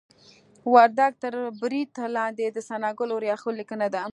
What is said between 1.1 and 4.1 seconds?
تر برید لاندې د ثناګل اوریاخیل لیکنه ده